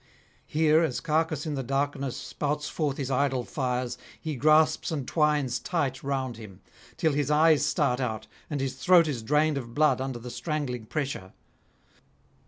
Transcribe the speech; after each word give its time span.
Here, 0.47 0.81
as 0.81 0.99
Cacus 0.99 1.45
in 1.45 1.53
the 1.53 1.61
darkness 1.61 2.17
spouts 2.17 2.67
forth 2.67 2.97
his 2.97 3.11
idle 3.11 3.43
fires, 3.43 3.99
he 4.19 4.35
grasps 4.35 4.89
and 4.89 5.07
twines 5.07 5.59
tight 5.59 6.01
round 6.01 6.37
him, 6.37 6.61
till 6.97 7.13
his 7.13 7.29
eyes 7.29 7.63
start 7.63 7.99
out 7.99 8.25
and 8.49 8.59
his 8.61 8.73
throat 8.73 9.05
[261 9.05 9.23
295]is 9.27 9.27
drained 9.27 9.57
of 9.59 9.75
blood 9.75 10.01
under 10.01 10.17
the 10.17 10.31
strangling 10.31 10.87
pressure. 10.87 11.33